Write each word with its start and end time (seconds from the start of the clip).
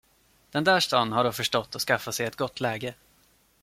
Den 0.51 0.63
där 0.63 0.79
staden 0.79 1.11
har 1.11 1.23
då 1.23 1.31
förstått 1.31 1.75
att 1.75 1.81
skaffa 1.81 2.11
sig 2.11 2.25
ett 2.25 2.35
gott 2.35 2.59
läge. 2.59 2.93